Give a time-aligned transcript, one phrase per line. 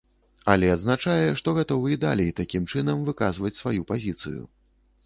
[0.53, 4.43] Але адзначае, што гатовы і далей такім чынам выказваць сваю пазіцыю.